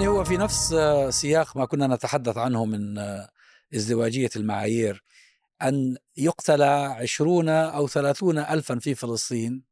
[0.00, 0.74] يعني هو في نفس
[1.08, 2.98] سياق ما كنا نتحدث عنه من
[3.74, 5.04] ازدواجية المعايير.
[5.62, 9.62] أن يقتل عشرون أو ثلاثون ألفا في فلسطين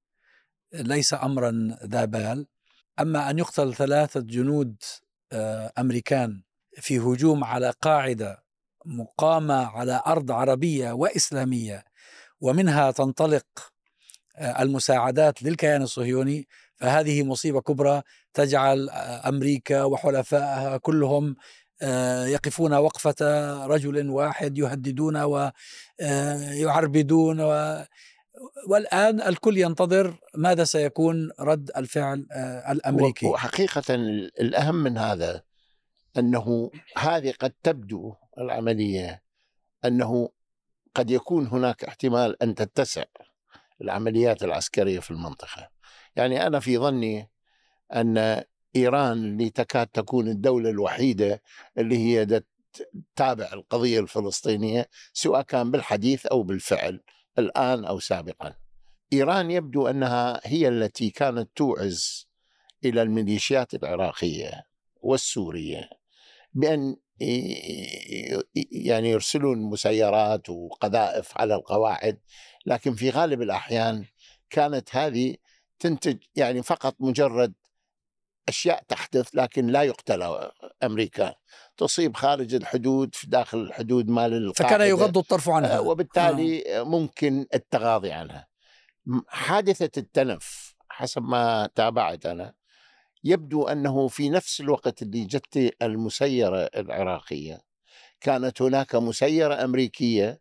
[0.75, 2.47] ليس أمرا ذا بال.
[3.01, 4.77] أما أن يقتل ثلاثة جنود
[5.79, 6.43] أمريكان
[6.73, 8.45] في هجوم على قاعدة
[8.85, 11.85] مقامة على أرض عربية وإسلامية
[12.41, 13.47] ومنها تنطلق
[14.41, 18.03] المساعدات للكيان الصهيوني فهذه مصيبة كبرى
[18.39, 18.91] تجعل
[19.27, 21.37] أمريكا وحلفائها كلهم
[22.27, 23.17] يقفون وقفة
[23.67, 25.17] رجل واحد يهددون
[26.01, 27.85] ويعربدون و
[28.69, 32.27] والآن الكل ينتظر ماذا سيكون رد الفعل
[32.71, 33.27] الأمريكي.
[33.27, 33.95] وحقيقة
[34.41, 35.43] الأهم من هذا
[36.19, 39.23] أنه هذه قد تبدو العملية
[39.85, 40.29] أنه
[40.95, 43.05] قد يكون هناك احتمال أن تتسع
[43.83, 45.69] العمليات العسكرية في المنطقة.
[46.17, 47.31] يعني أنا في ظني
[47.95, 48.43] أن
[48.77, 51.43] إيران اللي تكاد تكون الدولة الوحيدة
[51.79, 57.01] اللي هي تتابع القضية الفلسطينية سواء كان بالحديث أو بالفعل
[57.39, 58.55] الآن أو سابقا.
[59.13, 62.29] إيران يبدو أنها هي التي كانت توعز
[62.85, 64.65] إلى الميليشيات العراقية
[65.03, 65.91] والسورية
[66.55, 66.97] بأن
[68.73, 72.21] يعني يرسلون مسيرات وقذائف على القواعد
[72.67, 74.05] لكن في غالب الأحيان
[74.51, 75.37] كانت هذه
[75.79, 77.53] تنتج يعني فقط مجرد
[78.49, 80.51] أشياء تحدث لكن لا يقتل
[80.83, 81.35] أمريكا.
[81.77, 85.79] تصيب خارج الحدود في داخل الحدود مال القاعدة فكان يغض الطرف عنها.
[85.79, 86.83] وبالتالي آه.
[86.83, 88.49] ممكن التغاضي عنها.
[89.29, 92.55] حادثة التنف حسب ما تابعت أنا
[93.25, 97.61] يبدو أنه في نفس الوقت اللي جت المسيرة العراقية
[98.21, 100.41] كانت هناك مسيرة أمريكية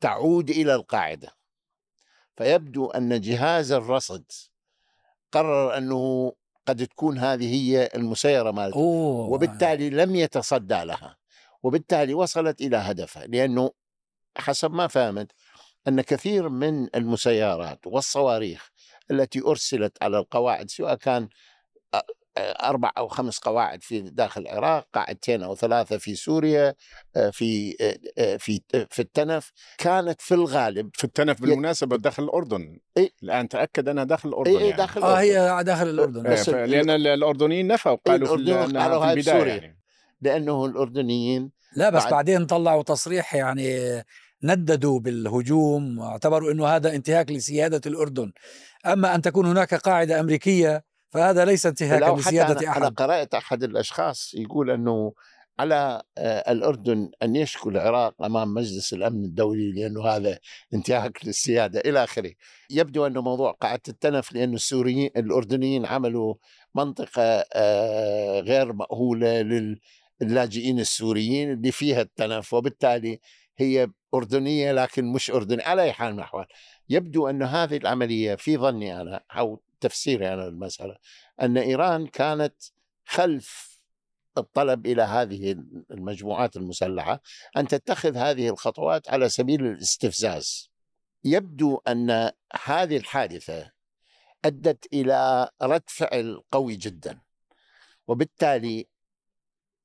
[0.00, 1.36] تعود إلى القاعدة.
[2.36, 4.24] فيبدو أن جهاز الرصد
[5.32, 6.32] قرر أنه
[6.66, 8.78] قد تكون هذه هي المسيرة مالته
[9.30, 11.16] وبالتالي لم يتصدى لها.
[11.62, 13.26] وبالتالي وصلت إلى هدفها.
[13.26, 13.70] لأنه
[14.38, 15.32] حسب ما فهمت
[15.88, 18.70] أن كثير من المسيرات والصواريخ
[19.10, 21.28] التي أرسلت على القواعد سواء كان
[22.38, 26.74] أربع أو خمس قواعد في داخل العراق قاعدتين أو ثلاثة في سوريا
[27.16, 28.60] آه، في آه، آه، في
[28.90, 34.28] في التنف كانت في الغالب في التنف بالمناسبة داخل الأردن إيه؟ الآن تأكد أنها داخل
[34.28, 35.12] الأردن إيه, إيه، داخل يعني.
[35.12, 35.20] آه
[35.58, 39.78] هي داخل الأردن بس لأن الأردنيين نفوا قالوا إيه في, قالوا في البداية يعني.
[40.20, 44.02] لأنه الأردنيين لا بس بعد بعدين طلعوا تصريح يعني
[44.42, 48.32] نددوا بالهجوم واعتبروا إنه هذا انتهاك لسيادة الأردن
[48.86, 54.34] أما أن تكون هناك قاعدة أمريكية فهذا ليس انتهاكا لسيادة أحد أنا قرأت أحد الأشخاص
[54.34, 55.12] يقول أنه
[55.60, 60.38] على آه، الأردن أن يشكو العراق أمام مجلس الأمن الدولي لأنه هذا
[60.74, 62.32] انتهاك للسيادة إلى آخره.
[62.70, 66.34] يبدو أنه موضوع قاعدة التنف لأن السوريين الأردنيين عملوا
[66.74, 69.42] منطقة آه، غير مأهولة
[70.20, 73.20] للاجئين السوريين اللي فيها التنف وبالتالي
[73.58, 76.46] هي أردنية لكن مش أردنية على أي حال من الأحوال.
[76.88, 80.96] يبدو أن هذه العملية في ظني أنا أو تفسيري أنا المسألة
[81.40, 82.54] أن إيران كانت
[83.06, 83.70] خلف
[84.38, 85.52] الطلب إلى هذه
[85.90, 87.22] المجموعات المسلحة
[87.56, 90.70] أن تتخذ هذه الخطوات على سبيل الاستفزاز.
[91.24, 92.30] يبدو أن
[92.64, 93.70] هذه الحادثة
[94.44, 97.20] أدت إلى رد فعل قوي جدا
[98.08, 98.86] وبالتالي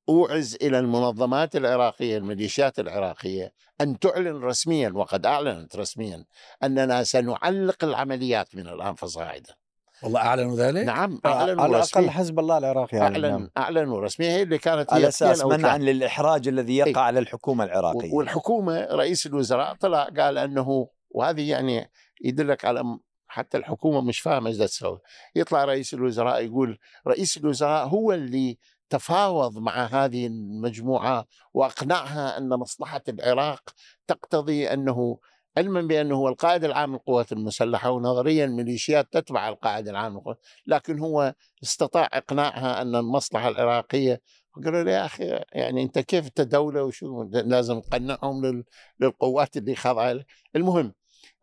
[0.08, 6.24] أوعز إلى المنظمات العراقية الميليشيات العراقية أن تعلن رسميا وقد أعلنت رسميا
[6.62, 9.54] أننا سنعلق العمليات من الآن فصاعدا.
[10.02, 13.50] والله أعلنوا ذلك؟ نعم أعلنوا على الأقل حزب الله العراقي يعني اعلن نعم.
[13.58, 18.12] أعلنوا رسميا هي اللي كانت على أساس منعا للإحراج الذي يقع على الحكومة العراقية.
[18.12, 21.90] والحكومة رئيس الوزراء طلع قال أنه وهذه يعني
[22.24, 22.98] يدلك على
[23.28, 24.98] حتى الحكومة مش فاهمة إيش تسوي.
[25.36, 28.58] يطلع رئيس الوزراء يقول رئيس الوزراء هو اللي
[28.90, 33.62] تفاوض مع هذه المجموعة وأقنعها أن مصلحة العراق
[34.06, 35.18] تقتضي أنه
[35.56, 41.34] علما بأنه هو القائد العام للقوات المسلحة ونظريا الميليشيات تتبع القائد العام للقوات لكن هو
[41.62, 44.20] استطاع إقناعها أن المصلحة العراقية
[44.64, 48.64] قالوا له يا أخي يعني أنت كيف أنت دولة وشو لازم تقنعهم
[49.00, 50.20] للقوات اللي خاضعة؟
[50.56, 50.94] المهم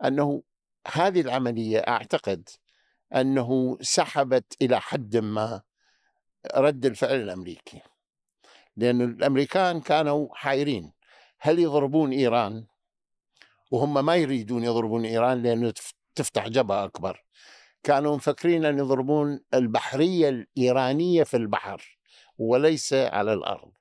[0.06, 0.44] أنه
[0.94, 2.50] هذه العملية أعتقد
[3.16, 5.62] أنه سحبت إلى حد ما
[6.56, 7.82] رد الفعل الأمريكي
[8.78, 10.92] لأن الأمريكان كانوا حائرين.
[11.40, 12.66] هل يضربون إيران؟
[13.74, 15.74] وهم ما يريدون يضربون إيران لأنه
[16.16, 17.24] تفتح جبهة أكبر.
[17.84, 22.00] كانوا مفكرين أن يضربون البحرية الإيرانية في البحر
[22.38, 23.72] وليس على الأرض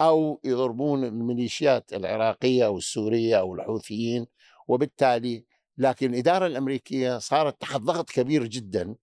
[0.00, 4.26] أو يضربون الميليشيات العراقية أو السورية أو الحوثيين
[4.68, 5.44] وبالتالي
[5.78, 8.94] لكن الإدارة الأمريكية صارت تحت ضغط كبير جدا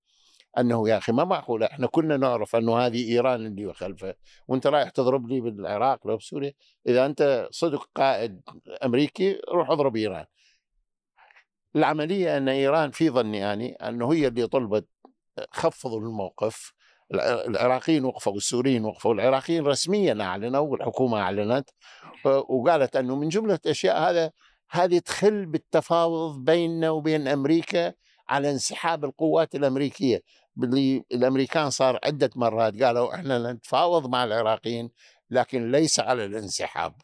[0.58, 4.16] أنه يا أخي ما معقوله إحنا كنا نعرف أنه هذه إيران اللي خلفه
[4.48, 6.54] وأنت رايح تضرب لي بالعراق لو بسوريا
[6.88, 8.42] إذا أنت صدق قائد
[8.84, 10.26] أمريكي روح اضرب إيران.
[11.76, 14.88] العملية أن إيران في ظني يعني أنه هي اللي طلبت
[15.52, 16.74] خفضوا الموقف
[17.14, 21.70] العراقيين وقفوا والسوريين وقفوا العراقيين رسميا أعلنوا والحكومة أعلنت
[22.26, 24.32] وقالت أنه من جملة أشياء هذا
[24.70, 27.94] هذه تخل بالتفاوض بيننا وبين أمريكا
[28.30, 30.22] على انسحاب القوات الأمريكية.
[30.64, 34.90] اللي الأمريكان صار عدة مرات قالوا إحنا نتفاوض مع العراقيين
[35.30, 36.96] لكن ليس على الانسحاب.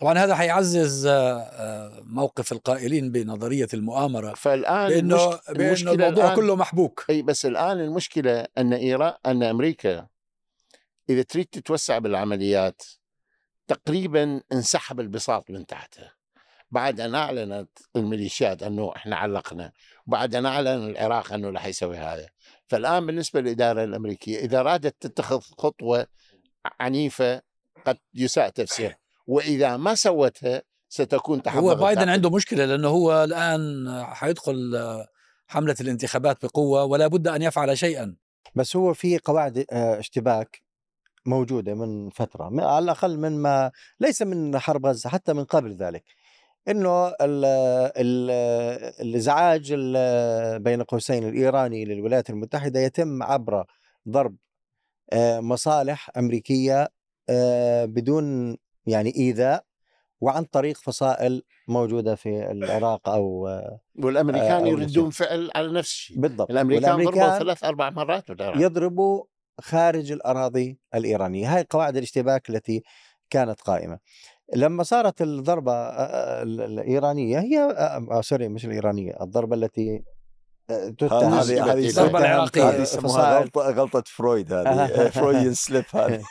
[0.00, 6.32] طبعا هذا حيعزز آه، آه، موقف القائلين بنظرية المؤامرة فالآن بأنه المشك- بأنه المشكلة الموضوع
[6.32, 7.04] الآن- كله محبوك.
[7.10, 10.06] إي بس الآن المشكلة أن ايران أن أمريكا
[11.10, 12.82] إذا تريد تتوسع بالعمليات
[13.66, 16.12] تقريبا انسحب البساط من تحتها.
[16.74, 19.72] بعد أن أعلنت الميليشيات أنه إحنا علقنا
[20.06, 22.28] وبعد أن أعلن العراق أنه راح يسوي هذا.
[22.68, 26.06] فالآن بالنسبة للإدارة الأمريكية إذا ارادت تتخذ خطوة
[26.80, 27.42] عنيفة
[27.86, 28.98] قد يساء تفسيرها.
[29.26, 32.08] وإذا ما سوتها ستكون تحت هو بايدن.
[32.08, 34.72] عنده مشكلة لأنه هو الآن حيدخل
[35.48, 38.16] حملة الانتخابات بقوة ولا بد أن يفعل شيئا.
[38.54, 40.62] بس هو في قواعد آه، اشتباك
[41.26, 45.74] موجودة من فترة م- على الأقل من ما ليس من حرب غزة حتى من قبل
[45.76, 46.04] ذلك.
[46.68, 47.44] إنه ال-
[47.96, 48.30] ال-
[49.00, 53.64] الإزعاج ال- بين قوسين الإيراني للولايات المتحدة يتم عبر
[54.08, 54.36] ضرب
[55.12, 56.88] آه، مصالح أمريكية
[57.28, 58.56] آه، بدون
[58.86, 59.64] يعني إيذاء
[60.20, 66.18] وعن طريق فصائل موجودة في العراق أو آه، والأمريكان يردون فعل على نفس الشيء.
[66.20, 66.50] بالضبط.
[66.50, 69.24] الأمريكان ضربوا ثلاث أربع مرات بالعراق يضربوا
[69.60, 71.56] خارج الأراضي الإيرانية.
[71.56, 72.82] هاي قواعد الاشتباك التي
[73.30, 73.98] كانت قائمة.
[74.54, 77.68] لما صارت الضربة ال- الإيرانية هي
[78.22, 80.04] سوري مش الإيرانية الضربة التي
[80.98, 82.68] تتهم هذه- هذه الضربة العراقية.
[82.70, 84.86] هذه يسموها غلطة غلطة فرويد هذه.
[85.10, 86.22] Freudian slip هذه.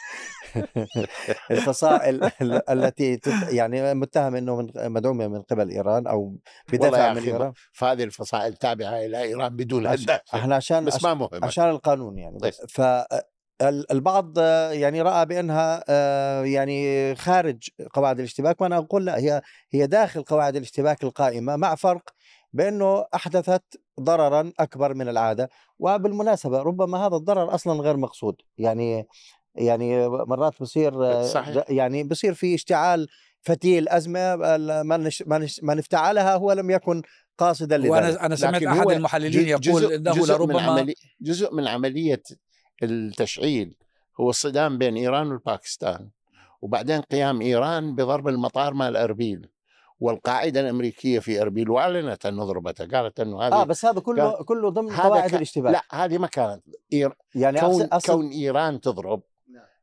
[1.52, 3.20] الفصائل ال- التي
[3.50, 6.20] يعني متهم إنه من مدعومة من قبل إيران أو
[6.74, 7.54] والله بدفع يا من إيران.
[7.74, 11.30] فهذه الفصائل تابعة إلى إيران بدون هدف أحنا عشان بس ما مهم.
[11.44, 12.52] عشان القانون يعني طيب.
[12.52, 12.82] بس
[13.60, 14.38] فالبعض
[14.72, 19.42] يعني رأى بأنها آه، يعني خارج قواعد الاشتباك وأنا أقول لا هي
[19.72, 22.10] هي داخل قواعد الاشتباك القائمة مع فرق
[22.54, 23.64] بأنه أحدثت
[24.00, 25.50] ضررا أكبر من العادة.
[25.80, 28.36] وبالمناسبة ربما هذا الضرر أصلا غير مقصود.
[28.58, 29.08] يعني
[29.56, 31.64] يعني مرات بصير آه، صحيح.
[31.70, 33.08] يعني بصير في اشتعال
[33.42, 34.36] فتيل أزمة
[34.84, 37.02] ما نش- ما نش- من افتعلها هو لم يكن
[37.38, 37.92] قاصدا لذلك.
[37.92, 42.22] وأنا أنا سمعت أحد المحللين جزء- يقول انه جزء من لربما جزء من عملية
[42.84, 43.74] التشعيل
[44.20, 46.10] هو الصدام بين إيران والباكستان
[46.62, 49.50] وبعدين قيام إيران بضرب المطار مال أربيل
[50.00, 54.70] والقاعدة الأمريكية في أربيل وأعلنت انه ضربتها قالت أنه هذه آه بس هذا كله كله
[54.70, 56.64] ضمن قواعد الاشتباك لا هذه ما كانت.
[56.94, 57.14] إير...
[57.36, 59.24] يعني كون أصل, أصل كون إيران تضرب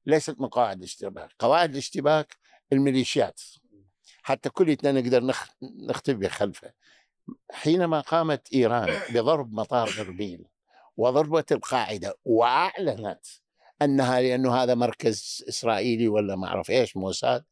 [0.07, 2.37] ليست من قواعد الاشتباك، قواعد الاشتباك
[2.73, 3.41] الميليشيات.
[4.23, 5.49] حتى كلنا نقدر نخ...
[5.63, 6.73] نختبئ خلفه.
[7.51, 10.45] حينما قامت إيران بضرب مطار أربيل
[11.01, 13.27] وضربت القاعدة وأعلنت
[13.83, 17.45] أنها لأنه هذا مركز إسرائيلي ولا ما أعرف إيش موساد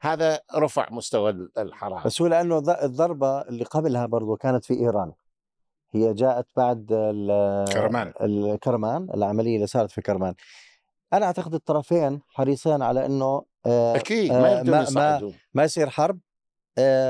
[0.00, 2.04] هذا رفع مستوى الحرارة.
[2.04, 5.12] بس هو لأنه الضربة اللي قبلها برضو كانت في إيران.
[5.94, 6.86] هي جاءت بعد
[7.72, 8.12] كرمان.
[8.20, 10.34] الكرمان العملية اللي صارت في كرمان.
[11.12, 16.18] أنا أعتقد الطرفين حريصين على إنه آه، أكيد آه، ما ما- ما- ما يصير حرب.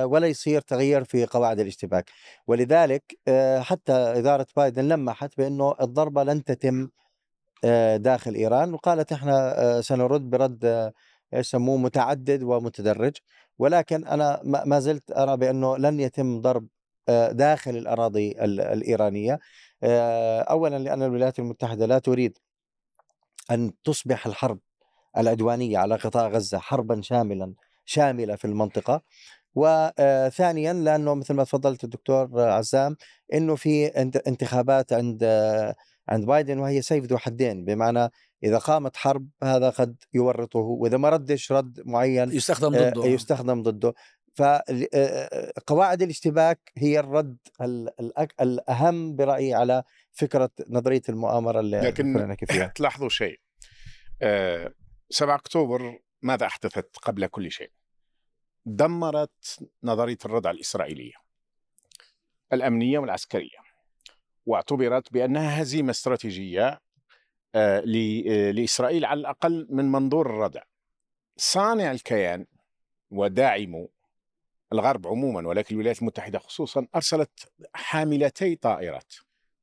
[0.05, 2.11] ولا يصير تغيير في قواعد الاشتباك.
[2.47, 6.89] ولذلك آه، حتى إدارة بايدن لمحت بأنه الضربة لن تتم
[7.65, 10.93] آه، داخل إيران وقالت إحنا آه، سنرد برد آه،
[11.33, 13.13] يسموه متعدد ومتدرج.
[13.59, 16.67] ولكن أنا ما زلت أرى بأنه لن يتم ضرب
[17.09, 19.39] آه، داخل الأراضي ال- الإيرانية.
[19.83, 22.39] آه، أولا لأن الولايات المتحدة لا تريد
[23.51, 24.59] أن تصبح الحرب
[25.17, 27.55] العدوانية على قطاع غزة حربا شاملا
[27.85, 29.03] شاملة في المنطقة.
[29.55, 32.97] وثانيا لأنه مثل ما تفضلت الدكتور عزام
[33.35, 35.75] أنه في انت- انتخابات عند آه،
[36.09, 38.09] عند بايدن وهي سيف ذو حدين بمعنى
[38.45, 43.07] إذا قامت حرب هذا قد يورطه وإذا ما ردش رد معين يستخدم آه، ضده.
[43.07, 43.95] يستخدم ضده.
[44.35, 49.83] فقواعد الاشتباك هي الرد ال- الأك- الأهم برأيي على
[50.13, 52.67] فكرة نظرية المؤامرة اللي لكن فيها.
[52.77, 53.41] تلاحظوا شيء.
[54.23, 54.73] آه،
[55.11, 57.71] 7 أكتوبر ماذا أحدثت قبل كل شيء؟
[58.67, 61.15] دمرت نظرية الردع الإسرائيلية
[62.53, 63.59] الأمنية والعسكرية
[64.47, 66.81] واعتبرت بأنها هزيمة استراتيجية
[67.55, 70.63] آه، آه، لإسرائيل على الأقل من منظور الردع.
[71.37, 72.47] صانع الكيان
[73.11, 73.89] وداعمه
[74.73, 79.15] الغرب عموما ولكن الولايات المتحدة خصوصا أرسلت حاملتي طائرات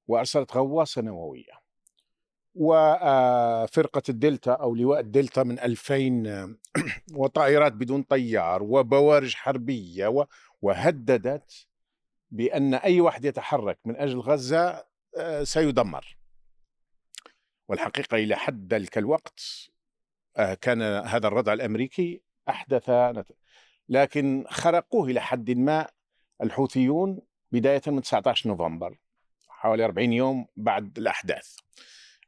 [0.07, 1.60] وأرسلت غواصة نووية
[2.55, 6.55] وفرقة الدلتا أو لواء الدلتا من 2000
[7.13, 10.27] وطائرات بدون طيار وبوارج حربية
[10.61, 11.67] وهددت
[12.31, 14.85] بأن أي واحد يتحرك من أجل غزة
[15.17, 16.17] آه، سيدمر.
[17.67, 19.41] والحقيقة إلى حد ذلك الوقت
[20.37, 22.91] آه، كان هذا الردع الأمريكي أحدث
[23.89, 25.87] لكن خرقوه إلى حد ما
[26.43, 27.19] الحوثيون
[27.51, 28.97] بداية من 19 نوفمبر
[29.49, 31.55] حوالي 40 يوم بعد الأحداث.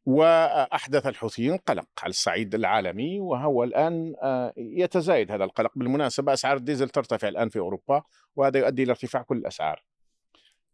[0.05, 5.71] وأحدث الحوثيون قلق على الصعيد العالمي وهو الآن آه، يتزايد هذا القلق.
[5.75, 8.03] بالمناسبة أسعار الديزل ترتفع الآن في أوروبا
[8.35, 9.83] وهذا يؤدي إلى ارتفاع كل الأسعار.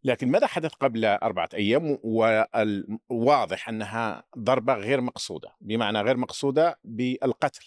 [0.04, 5.56] لكن ماذا حدث قبل أربعة أيام؟ والواضح أنها ضربة غير مقصودة.
[5.62, 7.66] بمعنى غير مقصودة بالقتل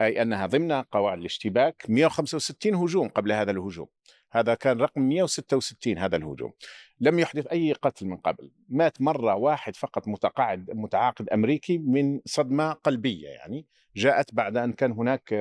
[0.00, 3.86] أي أنها ضمن قواعد الاشتباك 165 هجوم قبل هذا الهجوم.
[4.32, 6.52] هذا كان رقم 166 هذا الهجوم.
[7.00, 8.50] لم يحدث أي قتل من قبل.
[8.68, 13.66] مات مرة واحد فقط متقاعد متعاقد أمريكي من صدمة قلبية يعني.
[13.96, 15.32] جاءت بعد أن كان هناك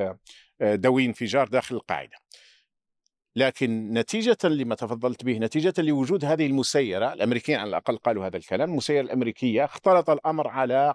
[0.62, 2.18] آه، دوي انفجار داخل القاعدة.
[3.36, 8.70] لكن نتيجة لما تفضلت به نتيجة لوجود هذه المسيرة الأمريكيين على الأقل قالوا هذا الكلام
[8.70, 10.94] المسيرة الأمريكية اختلط الأمر على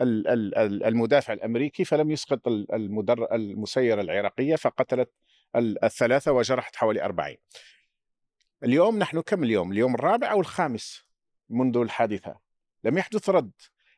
[0.00, 2.40] ال- ال- ال- المدافع الأمريكي فلم يسقط
[3.32, 5.10] المسيرة العراقية فقتلت
[5.56, 7.36] ال- الثلاثة وجرحت حوالي أربعين.
[8.64, 11.04] اليوم نحن كم اليوم؟ اليوم الرابع أو الخامس
[11.50, 12.38] منذ الحادثة.
[12.84, 13.52] لم يحدث رد.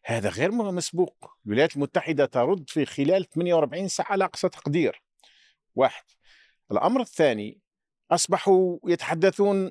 [0.04, 1.36] هذا غير مسبوق.
[1.46, 5.02] الولايات المتحدة ترد في خلال 48 ساعة على أقصى تقدير.
[5.74, 6.04] واحد.
[6.72, 7.60] الأمر الثاني
[8.10, 9.70] أصبحوا يتحدثون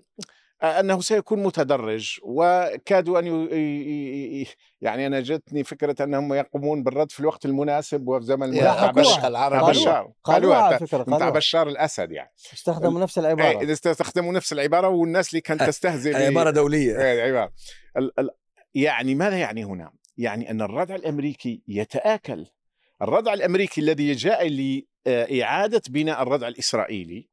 [0.63, 4.47] أنه سيكون متدرج وكادوا أن ي...
[4.81, 8.93] يعني أنا جتني فكرة أنهم يقومون بالرد في الوقت المناسب وفي زمن المناسب.
[8.93, 12.31] بشار العربي بشار قالوها على فكرة بتاع بشار الأسد يعني.
[12.53, 13.71] استخدموا نفس إيه، العبارة.
[13.73, 17.01] استخدموا نفس العبارة والناس اللي كانت تستهزئ عبارة دولية.
[17.01, 17.51] إيه،
[17.97, 18.29] ال-
[18.75, 22.45] يعني ماذا يعني هنا؟ يعني أن الردع الأمريكي يتآكل.
[23.01, 24.47] الردع الأمريكي الذي جاء
[25.05, 27.29] لإعادة بناء الردع الإسرائيلي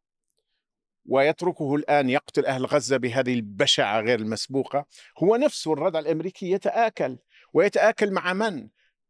[1.09, 4.87] ويتركه الآن يقتل أهل غزة بهذه البشعة غير المسبوقة.
[5.23, 7.19] هو نفسه الردع الأمريكي يتآكل
[7.53, 8.69] ويتآكل مع من؟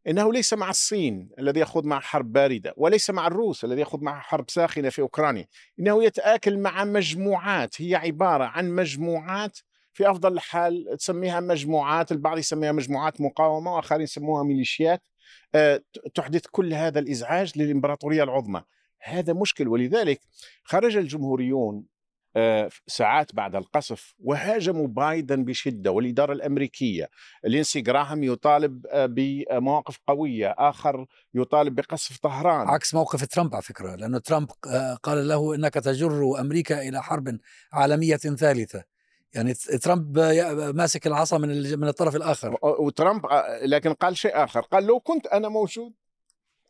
[0.09, 4.21] إنه ليس مع الصين الذي يخوض مع حرب باردة وليس مع الروس الذي يخوض مع
[4.21, 5.47] حرب ساخنة في أوكرانيا.
[5.81, 9.59] إنه يتآكل مع مجموعات هي عبارة عن مجموعات
[9.93, 15.03] في أفضل الحال تسميها مجموعات البعض يسميها مجموعات مقاومة وآخرين يسموها ميليشيات.
[15.55, 15.83] آه،
[16.15, 18.63] تحدث كل هذا الإزعاج للإمبراطورية العظمى.
[19.01, 19.69] هذا مشكل.
[19.69, 20.21] ولذلك
[20.65, 21.85] خرج الجمهوريون
[22.37, 27.09] آه، ساعات بعد القصف وهاجموا بايدن بشدة والإدارة الأمريكية.
[27.45, 32.69] لينسي جراهام يطالب آه، بمواقف قوية آخر يطالب بقصف طهران.
[32.69, 37.39] عكس موقف ترامب على فكرة لأنه ترامب آه، قال له إنك تجر أمريكا إلى حرب
[37.73, 38.85] عالمية ثالثة.
[39.35, 40.19] يعني ترامب
[40.75, 42.57] ماسك العصا من من الطرف الآخر.
[42.63, 43.23] وترامب
[43.63, 44.61] لكن قال شيء آخر.
[44.61, 45.93] قال لو كنت أنا موجود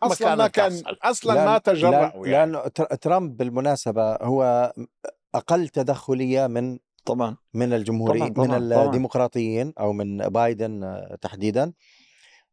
[0.02, 0.96] أصلا ما كان تحصل.
[1.02, 2.52] أصلا لأن- ما تجرأوا يعني.
[2.52, 4.72] لأنه تر- ترامب بالمناسبة هو
[5.34, 7.36] أقل تدخلية من طبعا.
[7.54, 8.84] من الجمهوري طبعاً، طبعاً، من طبعاً.
[8.84, 11.72] الديمقراطيين أو من بايدن آه، تحديدا.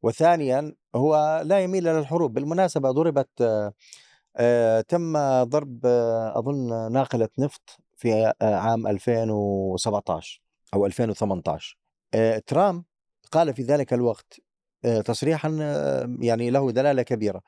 [0.04, 2.34] وثانيا هو لا يميل إلى الحروب.
[2.34, 3.74] بالمناسبة ضربت آه،
[4.38, 5.86] آه، تم ضرب
[6.36, 10.42] أظن ناقلة نفط في عام 2017
[10.74, 11.78] أو 2018
[12.14, 12.84] آه، ترامب
[13.32, 14.40] قال في ذلك الوقت
[14.84, 17.42] تصريحا آه، يعني له دلالة كبيرة.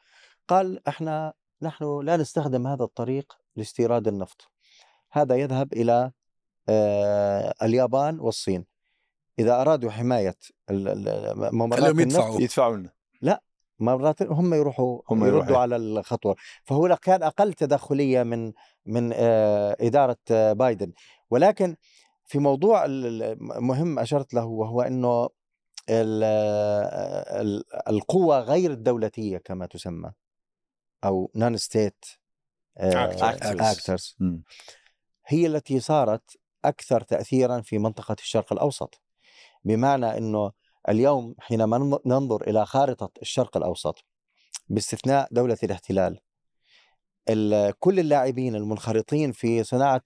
[0.48, 4.52] قال إحنا نحن لا نستخدم هذا الطريق لاستيراد النفط.
[5.12, 6.12] هذا يذهب إلى
[6.70, 8.66] آه، اليابان والصين.
[9.40, 10.36] إذا أرادوا حماية
[10.72, 12.78] ممرات النفط يدفعوا.
[13.22, 13.40] لنا.
[13.80, 15.44] مرات هم يروحوا هم هم يروحوا.
[15.46, 16.36] يردوا على الخطوة.
[16.64, 18.54] فهو كان أقل تدخلية من
[18.86, 20.94] من آه، إدارة آه، بايدن.
[21.30, 21.76] ولكن
[22.26, 22.86] في موضوع
[23.40, 25.30] مهم أشرت له وهو إنه
[27.90, 30.12] القوى غير الدولتيه كما تسمى
[31.04, 32.06] أو نون ستيت.
[33.80, 34.16] اكترز.
[35.28, 39.02] هي التي صارت أكثر تاثيرا في منطقة الشرق الأوسط
[39.64, 40.52] بمعنى إنه
[40.90, 44.06] اليوم حينما نن- ننظر إلى خارطة الشرق الأوسط
[44.70, 46.20] باستثناء دولة الاحتلال
[47.30, 50.02] ال- كل اللاعبين المنخرطين في صناعة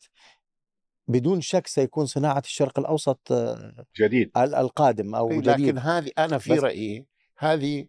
[1.10, 4.32] بدون شك سيكون صناعة الشرق الأوسط آه، جديد.
[4.38, 5.50] ال- القادم أو إيه، جديد.
[5.50, 7.06] لكن هذه أنا في رأيي
[7.38, 7.86] هذه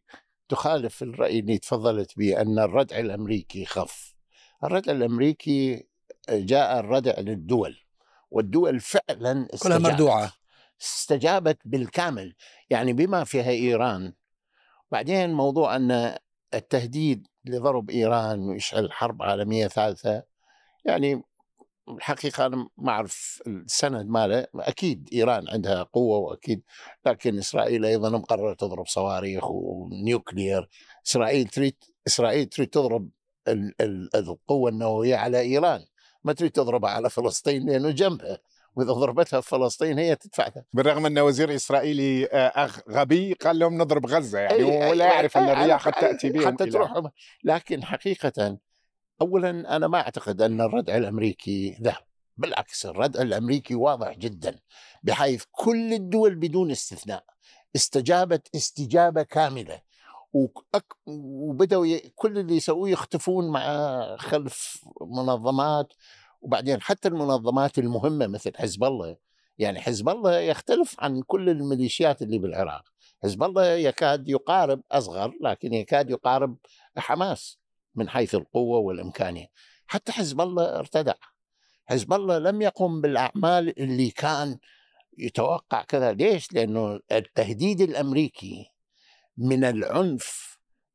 [0.48, 4.14] تخالف الرأي اللي تفضلت به أن الردع الأمريكي خف.
[4.64, 5.86] الردع الأمريكي
[6.30, 7.76] جاء الردع للدول
[8.30, 9.86] والدول فعلا كلها استجابت.
[9.86, 10.32] مردوعة.
[10.82, 12.34] استجابت بالكامل.
[12.70, 14.12] يعني بما فيها إيران
[14.92, 16.16] بعدين موضوع أن
[16.54, 20.22] التهديد لضرب إيران ويشعل حرب عالمية ثالثة
[20.84, 21.22] يعني
[21.88, 26.62] الحقيقة أنا ما أعرف السند ماله أكيد إيران عندها قوة وأكيد
[27.06, 30.68] لكن إسرائيل أيضا مقررة تضرب صواريخ ونيوكليير.
[31.06, 33.08] إسرائيل تريد إسرائيل تريد تضرب
[33.49, 35.80] ال- ال- القوة النووية على إيران.
[36.25, 38.38] ما تريد تضربها على فلسطين لأنه جنبها.
[38.76, 43.78] وإذا ضربتها في فلسطين هي تدفعها بالرغم أن وزير إسرائيلي آه، أخ- غبي قال لهم
[43.78, 47.02] نضرب غزة يعني أي- ولا يعرف ان الرياح قد تأتي بهم حتى تروح
[47.44, 48.58] لكن حقيقة
[49.20, 52.02] أولا أنا ما أعتقد أن الردع الأمريكي ذهب
[52.36, 54.58] بالعكس الردع الأمريكي واضح جدا
[55.02, 57.24] بحيث كل الدول بدون استثناء
[57.76, 59.80] استجابت استجابة كاملة
[60.36, 65.92] وأك- وبدأوا ي- كل اللي يسووه يختفون مع خلف منظمات
[66.40, 69.16] وبعدين حتى المنظمات المهمة مثل حزب الله
[69.58, 72.84] يعني حزب الله يختلف عن كل الميليشيات اللي بالعراق
[73.22, 76.56] حزب الله يكاد يقارب أصغر لكن يكاد يقارب
[76.96, 77.60] حماس.
[77.94, 79.47] من حيث القوة والإمكانية.
[79.87, 81.14] حتى حزب الله ارتدع.
[81.87, 84.59] حزب الله لم يقم بالأعمال اللي كان
[85.18, 86.12] يتوقع كذا.
[86.12, 88.70] ليش؟ لأنه التهديد الأمريكي
[89.37, 90.50] من العنف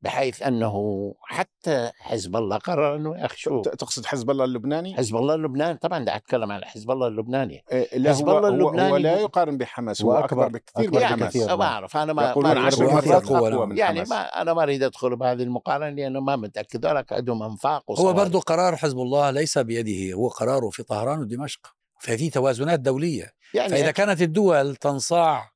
[0.06, 0.74] بحيث أنه
[1.22, 5.78] حتى حزب الله قرر أنه يا أخي شو تقصد حزب الله اللبناني؟ حزب الله اللبناني
[5.78, 7.64] طبعا دا أتكلم عن حزب الله اللبناني.
[7.72, 10.48] إيه، لا حزب هو, الله هو, هو اللبناني لا هو- يقارن بحماس هو هو أكبر
[10.48, 11.36] بكثير من حماس.
[11.36, 13.68] أعرف أنا ما يقولون ما عشر أعرف مرات مرات أقوى اقوى نعم.
[13.68, 14.10] من يعني حماس.
[14.10, 18.16] ما أنا ما أريد أدخل بهذه المقارنة لأنه ما متأكد ولك عندهم أنفاق هو وصواريخ.
[18.22, 21.60] برضو قرار حزب الله ليس بيده هو قراره في طهران ودمشق.
[22.00, 23.32] ففي توازنات دولية.
[23.54, 25.50] يعني فإذا كانت الدول تنصاع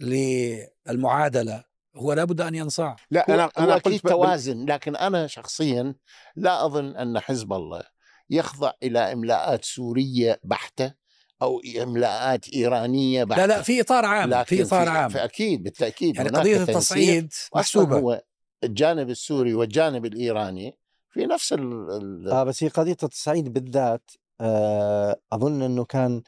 [0.00, 1.64] للمعادلة
[1.96, 2.96] هو لابد أن ينصاع.
[3.10, 5.94] لا أنا هو أنا أكيد قلت توازن لكن أنا شخصيا
[6.36, 7.82] لا أظن أن حزب الله
[8.30, 10.94] يخضع إلى إملاءات سورية بحتة
[11.42, 15.08] أو إملاءات إيرانية بحتة لا لا في إطار عام لكن في إطار عام.
[15.10, 16.60] فأكيد بالتأكيد يعني تنسيق.
[16.60, 18.22] التصعيد أصلاً محسوبة هو
[18.64, 20.78] الجانب السوري والجانب الإيراني
[21.10, 24.10] في نفس ال آه بس هي قضية التصعيد بالذات
[24.40, 26.22] آه أظن إنه كان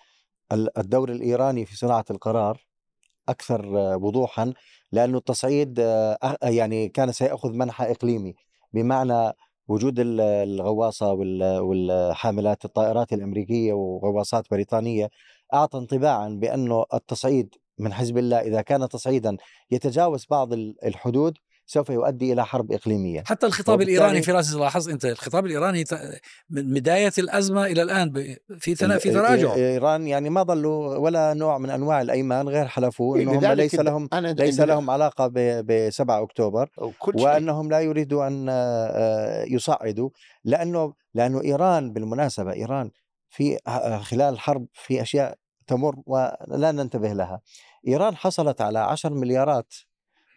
[0.53, 2.67] ال- الدور الإيراني في صناعة القرار
[3.29, 4.53] أكثر آه، وضوحا.
[4.93, 8.35] لأنه التصعيد آه أغ- يعني كان سيأخذ منحى إقليمي
[8.73, 9.33] بمعنى
[9.69, 15.11] وجود ال- الغواصة وال- والحاملات الطائرات الأمريكية وغواصات بريطانية
[15.55, 19.37] أعطى انطباعا بأنه التصعيد من حزب الله إذا كان تصعيدا
[19.71, 21.39] يتجاوز بعض ال- الحدود
[21.71, 23.23] سوف يؤدي إلى حرب إقليمية.
[23.27, 27.83] حتى الخطاب وبالتالي- الإيراني في راسي لاحظت أنت الخطاب الإيراني ت- من بداية الأزمة إلى
[27.83, 29.55] الآن ب- في تنا في تراجع.
[29.55, 34.09] إيران يعني ما ظلوا ولا نوع من أنواع الأيمان غير حلفوا إنهم لذلك ليس لهم
[34.13, 36.69] أنا ليس لهم علاقة ب 7 أكتوبر.
[37.25, 40.11] وأنهم لا يريدوا أن آه، يصعدوا
[40.45, 42.91] لأنه لأنه إيران بالمناسبة إيران
[43.31, 45.35] في آه، خلال الحرب في أشياء
[45.67, 47.41] تمر ولا ننتبه لها.
[47.89, 49.75] إيران حصلت على 10 مليارات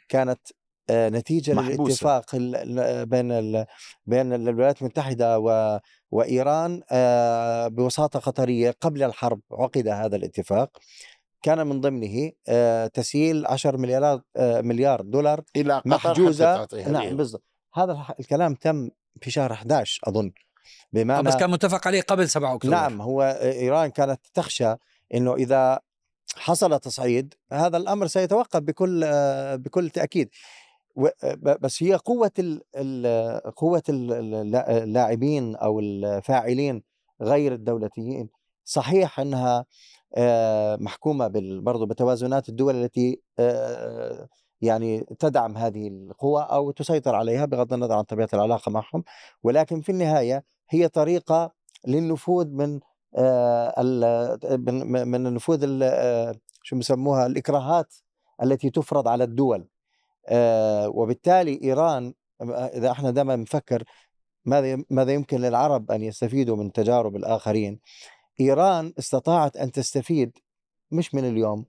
[0.09, 0.60] كانت آه،
[0.91, 1.83] نتيجة محبوسة.
[1.83, 3.27] للاتفاق ال- بين
[4.05, 5.79] بين الولايات المتحدة و
[6.11, 10.77] وإيران آه، بوساطة قطرية قبل الحرب عقد هذا الاتفاق.
[11.43, 16.67] كان من ضمنه آه، تسييل 10 مليارات آه، مليار دولار إلى قطر محجوزة.
[16.87, 17.17] نعم.
[17.17, 17.43] بالضبط.
[17.73, 18.89] هذا الكلام تم
[19.21, 20.25] في شهر 11 أظن.
[20.25, 20.31] آه،
[20.93, 22.73] بمعنى بس كان متفق عليه قبل 7 أكتوبر.
[22.75, 24.75] نعم هو إيران كانت تخشى
[25.13, 25.79] إنه إذا
[26.35, 30.29] حصل تصعيد هذا الأمر سيتوقف بكل آه، بكل تأكيد.
[31.61, 36.83] بس هي قوة ال ال- اللاعبين أو الفاعلين
[37.21, 38.29] غير الدولتيين.
[38.63, 39.65] صحيح أنها
[40.15, 44.27] آه، محكومة بال- برضو بتوازنات الدول التي آه،
[44.61, 49.03] يعني تدعم هذه القوى أو تسيطر عليها بغض النظر عن طبيعة العلاقة معهم.
[49.43, 51.51] ولكن في النهاية هي طريقة
[51.87, 52.79] للنفوذ من
[53.17, 53.81] آه،
[55.05, 57.93] من النفوذ ال- آه، شو بسموها الإكراهات
[58.43, 59.59] التي تفرض على الدول.
[59.61, 59.65] آه،
[60.87, 62.13] وبالتالي إيران
[62.51, 63.83] إذا إحنا دائما نفكر
[64.45, 67.79] ماذا ماذا يمكن للعرب أن يستفيدوا من تجارب الآخرين
[68.39, 70.37] إيران استطاعت أن تستفيد
[70.91, 71.65] مش من اليوم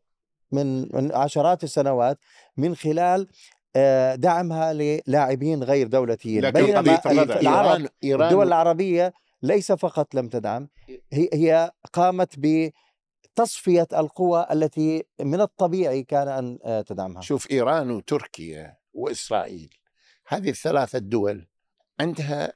[0.52, 2.18] من من عشرات السنوات
[2.56, 3.28] من خلال
[3.76, 6.80] آه، دعمها للاعبين غير دولتيين بينما.
[7.40, 9.12] العرب إيران إيران الدول العربية
[9.42, 10.68] ليس فقط لم تدعم
[11.12, 12.38] هي هي قامت
[13.33, 17.23] بتصفية القوى التي من الطبيعي كان أن آه، تدعمها.
[17.23, 19.75] شوف إيران وتركيا وإسرائيل
[20.27, 21.47] هذه الثلاثة الدول
[22.01, 22.53] عندها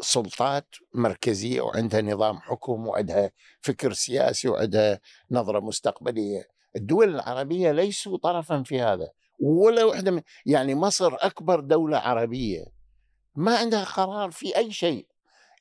[0.00, 5.00] سلطات مركزية وعندها نظام حكم وعندها فكر سياسي وعندها
[5.30, 6.48] نظرة مستقبلية.
[6.76, 12.64] الدول العربية ليسوا طرفا في هذا ولا واحدة من يعني مصر أكبر دولة عربية
[13.34, 15.06] ما عندها قرار في أي شيء.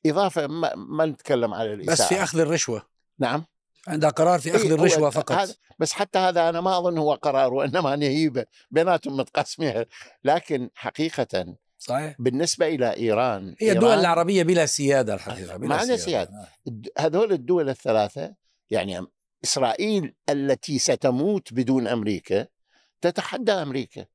[0.06, 2.88] إضافة ما, ما نتكلم على الإساءة بس في أخذ الرشوة.
[3.20, 3.46] نعم.
[3.88, 5.58] عندها قرار في أخذ إيه، هذا- فقط.
[5.80, 9.86] بس حتى هذا أنا ما أظن هو قرار وإنما نهيبه بيناتهم متقاسمين.
[10.24, 12.16] لكن حقيقة صحيح.
[12.20, 16.32] بالنسبة إلى إيران هي الدول العربية بلا سيادة الحقيقة بلا ما عندها سيادة.
[16.32, 17.02] آه.
[17.02, 18.34] هذول الدول الثلاثة
[18.70, 19.06] يعني
[19.44, 22.48] إسرائيل التي ستموت بدون أمريكا
[23.02, 24.06] تتحدى أمريكا.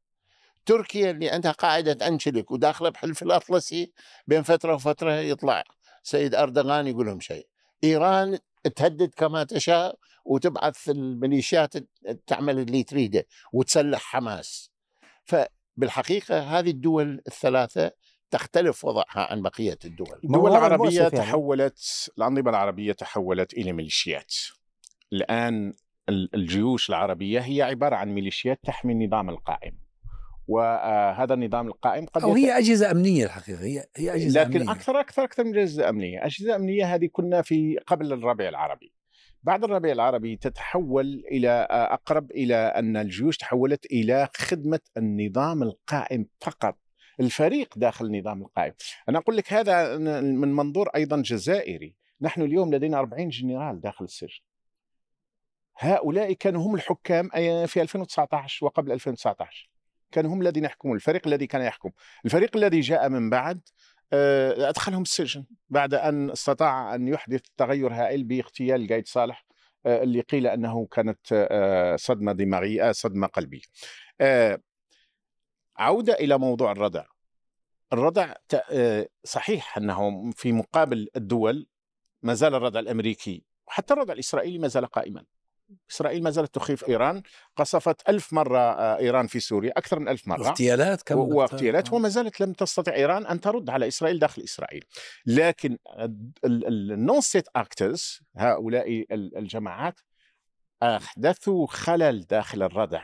[0.66, 3.92] تركيا اللي عندها قاعدة أنشلك وداخلة بحلف الأطلسي
[4.26, 5.64] بين فترة وفترة يطلع
[6.02, 7.46] سيد أردوغان يقول لهم شيء.
[7.84, 8.38] إيران
[8.76, 11.74] تهدد كما تشاء وتبعث الميليشيات
[12.26, 14.70] تعمل اللي تريده وتسلح حماس.
[15.24, 17.92] فبالحقيقة هذه الدول الثلاثة
[18.30, 20.20] تختلف وضعها عن بقية الدول.
[20.24, 21.10] الدول العربية يعني.
[21.10, 24.34] تحولت الأنظمة العربية تحولت إلى ميليشيات.
[25.12, 25.72] الآن
[26.08, 29.78] ال- الجيوش العربية هي عبارة عن ميليشيات تحمي النظام القائم.
[30.50, 34.72] وهذا النظام القائم قد يت- هي أجهزة أمنية الحقيقة هي هي أجهزة لكن أمنية.
[34.72, 38.92] أكثر أكثر أكثر من أجهزة أمنية، أجهزة أمنية هذه كنا في قبل الربيع العربي.
[39.42, 46.78] بعد الربيع العربي تتحول إلى أقرب إلى أن الجيوش تحولت إلى خدمة النظام القائم فقط.
[47.20, 48.72] الفريق داخل النظام القائم.
[49.08, 51.94] أنا أقول لك هذا من منظور أيضا جزائري.
[52.20, 54.40] نحن اليوم لدينا 40 جنرال داخل السجن.
[55.78, 59.69] هؤلاء كانوا هم الحكام أي- في 2019 وقبل 2019
[60.12, 61.90] كانوا هم الذين يحكمون الفريق الذي كان يحكم.
[62.24, 63.60] الفريق الذي جاء من بعد
[64.12, 69.46] آه، أدخلهم السجن بعد أن استطاع أن يحدث تغير هائل باغتيال قايد صالح
[69.86, 73.62] آه، اللي قيل أنه كانت آه، صدمة دماغية صدمة قلبية.
[75.76, 77.04] عودة إلى موضوع الردع.
[77.92, 78.34] الردع
[79.24, 81.66] صحيح أنه في مقابل الدول
[82.22, 85.24] ما زال الردع الأمريكي وحتى الردع الإسرائيلي ما زال قائما.
[85.90, 87.22] إسرائيل ما زالت تخيف إيران
[87.56, 90.48] قصفت ألف مرة آه، إيران في سوريا أكثر من ألف مرة.
[90.48, 91.92] اغتيالات كم واغتيالات.
[91.92, 94.84] وما زالت لم تستطع إيران أن ترد على إسرائيل داخل إسرائيل.
[95.26, 95.78] لكن
[96.44, 100.00] ال non-state actors هؤلاء ال- الجماعات
[100.82, 103.02] أحدثوا خلل داخل الردع.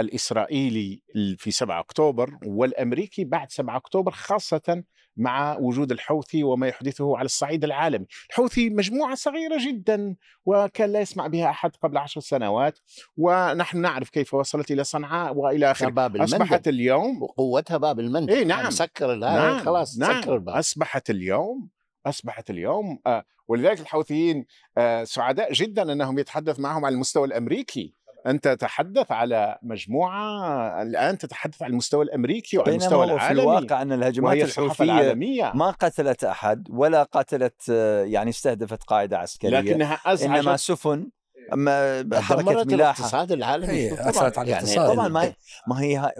[0.00, 1.02] الإسرائيلي
[1.38, 4.82] في 7 أكتوبر والأمريكي بعد 7 أكتوبر خاصة
[5.16, 8.06] مع وجود الحوثي وما يحدثه على الصعيد العالمي.
[8.30, 12.78] الحوثي مجموعة صغيرة جدا وكان لا يسمع بها أحد قبل عشر سنوات
[13.16, 15.88] ونحن نعرف كيف وصلت إلى صنعاء وإلى آخره.
[15.88, 16.34] باب المندب.
[16.34, 18.30] أصبحت اليوم وقوتها باب المندب.
[18.30, 18.68] إيه، نعم.
[19.00, 20.22] الهاي نعم خلاص نعم.
[20.22, 20.56] سكر الباب.
[20.56, 21.68] أصبحت اليوم
[22.06, 24.46] أصبحت اليوم آه ولذلك الحوثيين
[24.78, 27.94] آه سعداء جدا أنهم يتحدث معهم على المستوى الأمريكي.
[28.26, 33.42] أنت تتحدث على مجموعة الآن تتحدث على المستوى الأمريكي وعلى المستوى هو في العالمي.
[33.42, 35.14] الواقع أن الهجمات الحوثية
[35.54, 37.68] ما قتلت أحد ولا قتلت
[38.04, 39.60] يعني استهدفت قاعدة عسكرية.
[39.60, 41.10] لكنها إنما ازعجت سفن
[41.52, 42.74] أما حركه ملاحة.
[42.74, 43.90] الاقتصاد العالمي.
[43.90, 44.10] طبعاً.
[44.10, 44.94] أثرت على يعني الاقتصاد.
[44.94, 45.34] طبعا ما هي
[45.68, 46.12] ما هي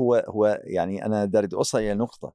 [0.00, 2.32] هو هو يعني أنا دارد أوصل إلى نقطة.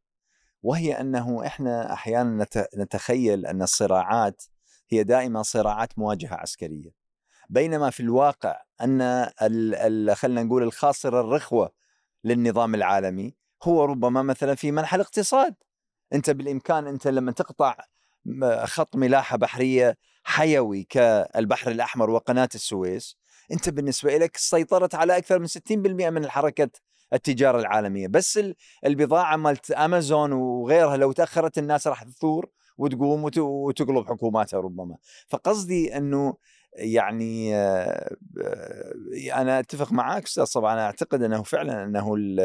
[0.63, 4.43] وهي أنه إحنا أحيانا نت- نتخيل أن الصراعات
[4.89, 7.04] هي دائما صراعات مواجهة عسكرية.
[7.49, 11.71] بينما في الواقع ال- خلينا نقول الخاصره الرخوة
[12.23, 15.55] للنظام العالمي هو ربما مثلا في منح الاقتصاد
[16.13, 17.75] أنت بالإمكان أنت لما تقطع
[18.63, 23.17] خط ملاحة بحرية حيوي كالبحر الأحمر وقناة السويس
[23.51, 26.69] أنت بالنسبة لك سيطرت على أكثر من 60% من الحركه
[27.13, 28.07] التجارة العالمية.
[28.07, 28.55] بس ال-
[28.85, 34.97] البضاعة مالت أمازون وغيرها لو تأخرت الناس راح تثور وتقوم وت- وتقلب حكوماتها ربما.
[35.27, 36.33] فقصدي أنه
[36.77, 38.93] يعني آه، آه،
[39.35, 42.39] أنا أتفق معك أستاذ طبعا أنا أعتقد أنه فعلا أنه ال-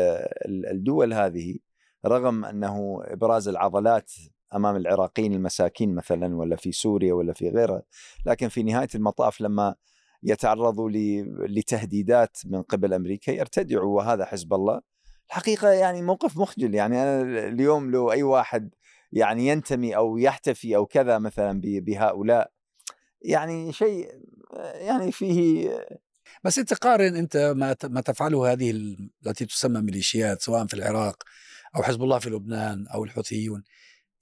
[0.47, 1.57] ال- الدول هذه
[2.07, 4.13] رغم أنه إبراز العضلات
[4.55, 7.83] أمام العراقيين المساكين مثلا ولا في سوريا ولا في غيرها
[8.27, 9.75] لكن في نهاية المطاف لما
[10.23, 10.91] يتعرضوا
[11.49, 14.81] لتهديدات من قبل أمريكا يرتدعوا وهذا حزب الله.
[15.29, 16.75] الحقيقة يعني موقف مخجل.
[16.75, 18.75] يعني أنا اليوم لو أي واحد
[19.13, 22.51] يعني ينتمي أو يحتفي أو كذا مثلا بهؤلاء
[23.23, 24.11] يعني شيء
[24.75, 25.71] يعني فيه
[26.45, 31.23] بس أنت قارن أنت ما ما تفعله هذه ال- التي تسمى ميليشيات سواء في العراق
[31.77, 33.63] أو حزب الله في لبنان أو الحوثيون.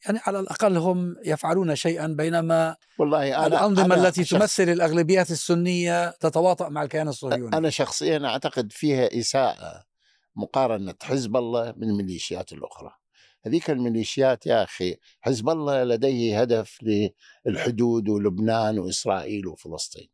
[0.06, 5.30] يعني على الأقل هم يفعلون شيئا بينما والله أنا الأنظمة أنا التي شخص- تمثل الأغلبيات
[5.30, 7.56] السنية تتواطأ مع الكيان الصهيوني.
[7.56, 9.84] أنا شخصيا أعتقد فيها إساءة
[10.36, 12.90] مقارنة حزب الله بالميليشيات الأخرى.
[13.46, 16.78] هذيك الميليشيات يا أخي حزب الله لديه هدف
[17.46, 20.08] للحدود ولبنان وإسرائيل وفلسطين.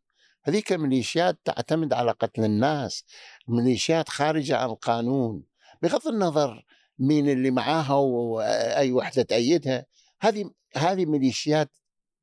[0.44, 3.04] هذيك ميليشيات تعتمد على قتل الناس
[3.48, 5.42] ميليشيات خارجة عن القانون
[5.82, 6.64] بغض النظر
[6.98, 9.86] مين اللي معاها واي وحدة تأيدها.
[10.20, 11.70] هذه هذه ميليشيات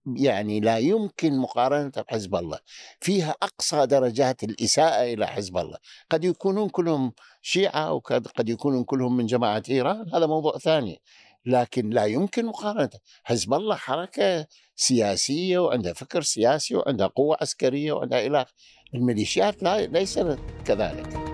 [0.06, 2.60] يعني لا يمكن مقارنتها بحزب الله.
[3.00, 5.78] فيها أقصى درجات الإساءة إلى حزب الله.
[6.10, 11.02] قد يكونون كلهم شيعة وقد قد يكونون كلهم من جماعة إيران هذا موضوع ثاني.
[11.46, 18.42] لكن لا يمكن مقارنته حزب الله حركة سياسية وعندها فكر سياسي وعندها قوة عسكرية وعندها
[18.42, 18.52] آخره.
[18.94, 21.31] الميليشيات لا ليست كذلك.